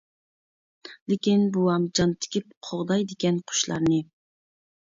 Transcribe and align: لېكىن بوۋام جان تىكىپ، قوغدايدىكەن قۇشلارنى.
لېكىن 1.11 1.43
بوۋام 1.57 1.85
جان 1.99 2.15
تىكىپ، 2.25 2.57
قوغدايدىكەن 2.71 3.39
قۇشلارنى. 3.53 4.01